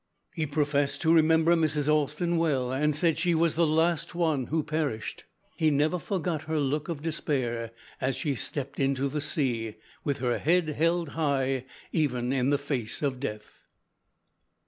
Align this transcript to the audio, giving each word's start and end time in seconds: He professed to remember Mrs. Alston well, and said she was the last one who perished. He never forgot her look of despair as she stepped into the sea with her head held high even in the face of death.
He 0.33 0.47
professed 0.47 1.03
to 1.03 1.13
remember 1.13 1.53
Mrs. 1.55 1.87
Alston 1.87 2.37
well, 2.37 2.71
and 2.71 2.95
said 2.95 3.19
she 3.19 3.35
was 3.35 3.53
the 3.53 3.67
last 3.67 4.15
one 4.15 4.47
who 4.47 4.63
perished. 4.63 5.25
He 5.57 5.69
never 5.69 5.99
forgot 5.99 6.45
her 6.45 6.59
look 6.59 6.89
of 6.89 7.03
despair 7.03 7.69
as 8.01 8.15
she 8.15 8.33
stepped 8.33 8.79
into 8.79 9.07
the 9.09 9.21
sea 9.21 9.75
with 10.03 10.17
her 10.17 10.39
head 10.39 10.69
held 10.69 11.09
high 11.09 11.65
even 11.91 12.33
in 12.33 12.49
the 12.49 12.57
face 12.57 13.03
of 13.03 13.19
death. 13.19 13.59